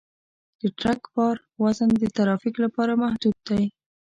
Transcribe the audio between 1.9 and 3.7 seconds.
د ترافیک لپاره محدود دی.